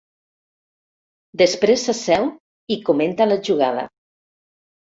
Després 1.41 1.85
s'asseu 1.89 2.27
i 2.77 2.81
comenta 2.89 3.31
la 3.31 3.41
jugada. 3.51 3.87